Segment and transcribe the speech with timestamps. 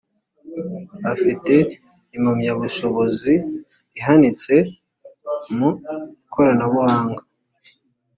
[1.13, 1.53] afite
[2.15, 3.33] impamyabushobozi
[3.97, 4.55] ihanitse
[5.55, 5.69] mu
[6.25, 7.21] ikoranabuhanga